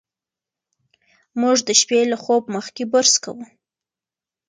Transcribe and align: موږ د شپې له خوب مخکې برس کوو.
موږ 1.41 1.57
د 1.67 1.69
شپې 1.81 1.99
له 2.11 2.17
خوب 2.23 2.43
مخکې 2.55 2.83
برس 2.91 3.15
کوو. 3.23 3.43